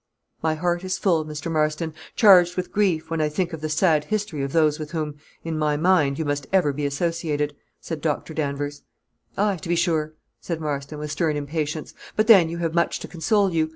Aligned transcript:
"My 0.41 0.55
heart 0.55 0.83
is 0.83 0.97
full, 0.97 1.25
Mr. 1.25 1.51
Marston; 1.51 1.93
charged 2.15 2.57
with 2.57 2.71
grief, 2.71 3.11
when 3.11 3.21
I 3.21 3.29
think 3.29 3.53
of 3.53 3.61
the 3.61 3.69
sad 3.69 4.05
history 4.05 4.41
of 4.41 4.51
those 4.51 4.79
with 4.79 4.93
whom, 4.93 5.17
in 5.43 5.59
my 5.59 5.77
mind, 5.77 6.17
you 6.17 6.25
must 6.25 6.47
ever 6.51 6.73
be 6.73 6.87
associated," 6.87 7.55
said 7.79 8.01
Doctor 8.01 8.33
Danvers. 8.33 8.81
"Aye, 9.37 9.57
to 9.57 9.69
be 9.69 9.75
sure," 9.75 10.15
said 10.39 10.59
Marston, 10.59 10.97
with 10.97 11.11
stern 11.11 11.37
impatience; 11.37 11.93
"but, 12.15 12.25
then, 12.25 12.49
you 12.49 12.57
have 12.57 12.73
much 12.73 12.99
to 13.01 13.07
console 13.07 13.53
you. 13.53 13.69